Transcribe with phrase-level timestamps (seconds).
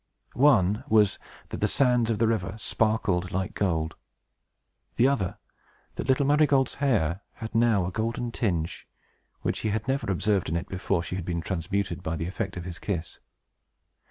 [0.33, 1.19] One was,
[1.49, 3.93] that the sands of the river sparkled like gold;
[4.95, 5.37] the other,
[5.93, 8.87] that little Marygold's hair had now a golden tinge,
[9.43, 12.57] which he had never observed in it before she had been transmuted by the effect
[12.57, 13.19] of his kiss.